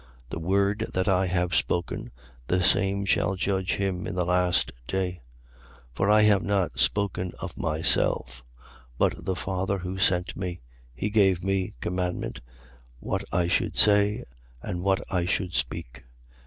[0.31, 2.09] The word that I have spoken,
[2.47, 5.21] the same shall judge him in the last day.
[5.89, 5.89] 12:49.
[5.93, 8.43] For I have not spoken of myself:
[8.97, 10.61] but the Father who sent me,
[10.95, 12.41] he gave me commandment
[12.99, 14.23] what I should say
[14.63, 16.03] and what I should speak.